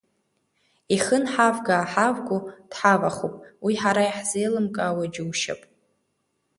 [0.95, 2.37] Ихы нҳавга-ааҳавго
[2.69, 3.33] дҳавахуп,
[3.65, 5.61] уи ҳара иаҳзеилымкаауа џьушьап…